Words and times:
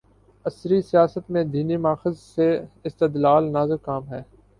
عصری 0.45 0.81
سیاست 0.81 1.29
میں 1.31 1.43
دینی 1.43 1.77
ماخذ 1.77 2.17
سے 2.35 2.47
استدلال‘ 2.83 3.51
نازک 3.51 3.83
کام 3.83 4.09
ہے۔ 4.09 4.21